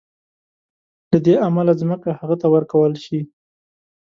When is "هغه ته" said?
2.19-2.47